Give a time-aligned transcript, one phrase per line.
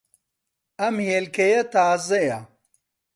[0.79, 2.39] ئەم ھێلکەیە تازەیە.